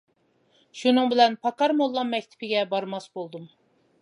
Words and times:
شۇنىڭ 0.79 1.11
بىلەن، 1.11 1.37
پاكار 1.47 1.75
موللام 1.83 2.13
مەكتىپىگە 2.15 2.67
بارماس 2.75 3.11
بولدۇم. 3.19 3.51